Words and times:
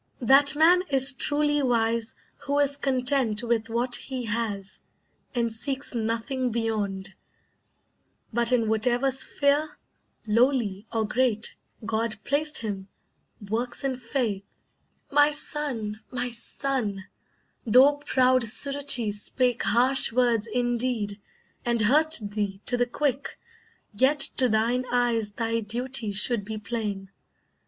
That 0.21 0.55
man 0.55 0.81
is 0.89 1.13
truly 1.13 1.61
wise 1.61 2.15
Who 2.47 2.57
is 2.57 2.77
content 2.77 3.43
with 3.43 3.69
what 3.69 3.95
he 3.95 4.25
has, 4.25 4.79
and 5.35 5.53
seeks 5.53 5.93
Nothing 5.93 6.49
beyond, 6.49 7.13
but 8.33 8.51
in 8.51 8.67
whatever 8.67 9.11
sphere, 9.11 9.77
Lowly 10.25 10.87
or 10.91 11.05
great, 11.07 11.53
God 11.85 12.15
placed 12.23 12.57
him, 12.57 12.87
works 13.47 13.83
in 13.83 13.95
faith; 13.95 14.43
My 15.11 15.29
son, 15.29 15.99
my 16.09 16.31
son, 16.31 17.07
though 17.63 17.97
proud 17.97 18.41
Suruchee 18.41 19.13
spake 19.13 19.61
Harsh 19.61 20.11
words 20.11 20.47
indeed, 20.47 21.21
and 21.63 21.79
hurt 21.79 22.17
thee 22.19 22.59
to 22.65 22.75
the 22.75 22.87
quick, 22.87 23.37
Yet 23.93 24.21
to 24.37 24.49
thine 24.49 24.83
eyes 24.91 25.33
thy 25.33 25.59
duty 25.59 26.11
should 26.11 26.43
be 26.43 26.57
plain. 26.57 27.11